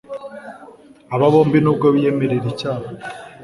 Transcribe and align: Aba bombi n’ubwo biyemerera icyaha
Aba 1.13 1.27
bombi 1.33 1.57
n’ubwo 1.61 1.87
biyemerera 1.95 2.45
icyaha 2.53 2.87